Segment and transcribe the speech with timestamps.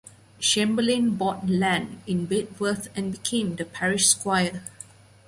[0.39, 4.63] Chamberlaine bought land in Bedworth and became the parish squire.